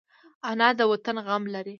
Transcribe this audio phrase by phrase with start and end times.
[0.49, 1.69] انا د وطن غم لري